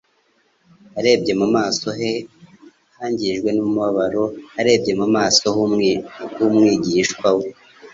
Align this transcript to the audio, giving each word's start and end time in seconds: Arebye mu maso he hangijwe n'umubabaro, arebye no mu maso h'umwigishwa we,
Arebye 0.99 1.33
mu 1.39 1.47
maso 1.55 1.87
he 1.99 2.11
hangijwe 2.97 3.49
n'umubabaro, 3.51 4.23
arebye 4.59 4.91
no 4.93 4.97
mu 5.01 5.07
maso 5.15 5.43
h'umwigishwa 6.35 7.29
we, 7.37 7.47